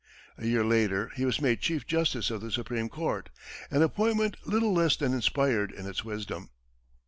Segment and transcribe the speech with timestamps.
[0.35, 3.29] A year later he was made chief justice of the Supreme Court
[3.69, 6.49] an appointment little less than inspired in its wisdom.